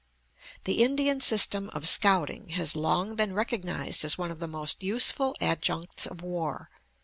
The 0.63 0.81
Indian 0.81 1.19
system 1.21 1.69
of 1.73 1.87
scouting 1.87 2.49
has 2.57 2.75
long 2.75 3.15
been 3.15 3.35
recognized 3.35 4.03
as 4.03 4.17
one 4.17 4.31
of 4.31 4.39
the 4.39 4.47
most 4.47 4.81
useful 4.81 5.35
adjuncts 5.39 6.07
of 6.07 6.23
war. 6.23 6.71